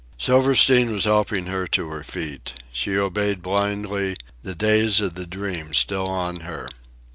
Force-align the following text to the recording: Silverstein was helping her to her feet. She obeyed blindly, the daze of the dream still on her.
Silverstein 0.17 0.89
was 0.91 1.03
helping 1.03 1.45
her 1.45 1.67
to 1.67 1.89
her 1.89 2.01
feet. 2.01 2.53
She 2.71 2.97
obeyed 2.97 3.43
blindly, 3.43 4.15
the 4.41 4.55
daze 4.55 4.99
of 4.99 5.13
the 5.13 5.27
dream 5.27 5.75
still 5.75 6.07
on 6.07 6.39
her. 6.39 6.67